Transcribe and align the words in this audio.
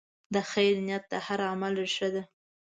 د 0.33 0.35
خیر 0.51 0.73
نیت 0.85 1.03
د 1.11 1.13
هر 1.25 1.39
عمل 1.51 1.73
ریښه 1.81 2.07
ده. 2.15 2.23